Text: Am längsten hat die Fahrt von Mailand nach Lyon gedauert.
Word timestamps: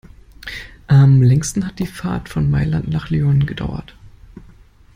Am 0.87 1.21
längsten 1.21 1.63
hat 1.67 1.77
die 1.77 1.85
Fahrt 1.85 2.27
von 2.27 2.49
Mailand 2.49 2.87
nach 2.87 3.11
Lyon 3.11 3.45
gedauert. 3.45 3.93